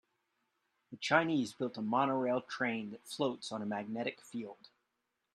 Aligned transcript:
The 0.89 0.97
Chinese 0.97 1.53
built 1.53 1.77
a 1.77 1.81
monorail 1.83 2.41
train 2.41 2.89
that 2.89 3.05
floats 3.07 3.51
on 3.51 3.61
a 3.61 3.67
magnetic 3.67 4.19
field. 4.19 4.67